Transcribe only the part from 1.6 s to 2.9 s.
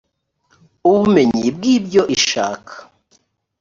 ibyo ishaka